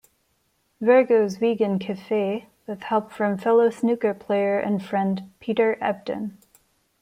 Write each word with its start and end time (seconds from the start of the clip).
Virgo's 0.81 1.37
Vegan 1.37 1.77
Cafe, 1.77 2.47
with 2.65 2.81
help 2.81 3.11
from 3.11 3.37
fellow 3.37 3.69
snooker 3.69 4.15
player 4.15 4.57
and 4.57 4.83
friend 4.83 5.31
Peter 5.39 5.77
Ebdon. 5.79 6.37